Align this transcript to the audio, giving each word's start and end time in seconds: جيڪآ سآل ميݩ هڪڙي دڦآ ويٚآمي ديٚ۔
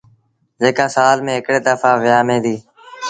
جيڪآ 0.61 0.85
سآل 0.95 1.17
ميݩ 1.25 1.37
هڪڙي 1.39 1.59
دڦآ 1.65 1.91
ويٚآمي 2.03 2.37
ديٚ۔ 2.45 2.61